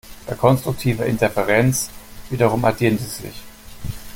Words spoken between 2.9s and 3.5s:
sie sich.